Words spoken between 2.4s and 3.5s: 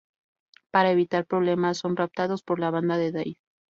por la banda de Dave.